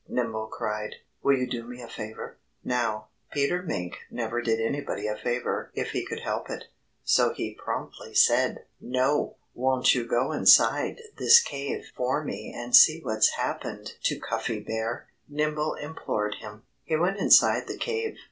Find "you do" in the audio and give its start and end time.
1.37-1.63